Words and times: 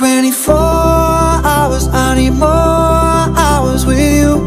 24 0.00 0.54
hours, 0.54 1.86
I 1.88 2.14
need 2.16 2.30
more 2.30 2.48
hours 2.48 3.84
with 3.84 3.98
you. 3.98 4.40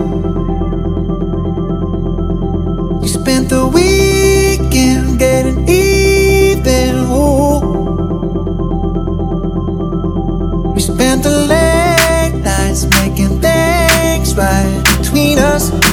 You 2.99 3.07
spent 3.07 3.49
the 3.49 3.67
weekend 3.67 5.19
getting 5.19 5.69
even. 5.69 6.95
Ooh. 7.05 7.59
We 10.73 10.81
spent 10.81 11.21
the 11.21 11.45
late 11.45 12.41
nights 12.41 12.85
making 12.85 13.39
things 13.39 14.35
right 14.35 14.97
between 14.97 15.37
us. 15.37 15.92